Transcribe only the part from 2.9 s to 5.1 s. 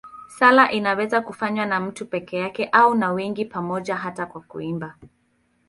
na wengi pamoja, hata kwa kuimba.